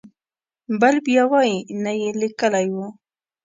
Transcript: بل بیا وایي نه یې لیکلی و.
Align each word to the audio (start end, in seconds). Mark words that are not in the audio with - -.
بل 0.81 0.95
بیا 1.07 1.23
وایي 1.31 1.57
نه 1.83 1.91
یې 1.99 2.09
لیکلی 2.21 2.67
و. 2.75 2.77